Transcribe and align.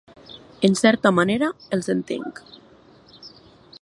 En 0.67 0.77
certa 0.79 1.11
manera, 1.17 1.49
els 1.77 1.91
entenc. 1.95 2.41